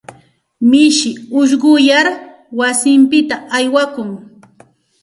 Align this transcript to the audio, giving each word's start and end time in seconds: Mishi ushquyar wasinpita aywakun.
Mishi 0.69 1.11
ushquyar 1.39 2.07
wasinpita 2.59 3.35
aywakun. 3.57 4.09